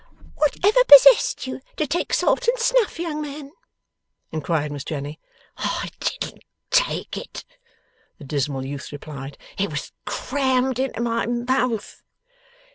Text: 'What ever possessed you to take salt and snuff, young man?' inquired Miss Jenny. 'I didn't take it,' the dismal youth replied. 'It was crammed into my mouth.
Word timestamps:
'What 0.33 0.57
ever 0.65 0.83
possessed 0.85 1.45
you 1.45 1.61
to 1.77 1.85
take 1.85 2.11
salt 2.11 2.47
and 2.47 2.57
snuff, 2.57 2.97
young 2.97 3.21
man?' 3.21 3.51
inquired 4.31 4.71
Miss 4.71 4.83
Jenny. 4.83 5.19
'I 5.57 5.91
didn't 5.99 6.43
take 6.71 7.15
it,' 7.15 7.45
the 8.17 8.23
dismal 8.23 8.65
youth 8.65 8.91
replied. 8.91 9.37
'It 9.59 9.69
was 9.69 9.91
crammed 10.07 10.79
into 10.79 11.01
my 11.01 11.27
mouth. 11.27 12.01